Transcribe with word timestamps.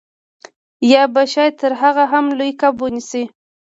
یا 0.91 1.03
به 1.13 1.23
شاید 1.33 1.53
تر 1.61 1.71
هغه 1.81 2.03
هم 2.11 2.25
لوی 2.37 2.51
کب 2.61 2.75
ونیسئ 2.83 3.23